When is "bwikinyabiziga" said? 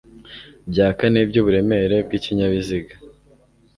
2.05-2.93